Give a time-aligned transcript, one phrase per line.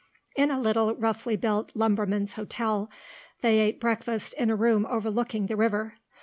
[0.35, 2.89] In a little roughly built lumberman's hotel
[3.41, 5.97] they ate breakfast in a room overlooking the river.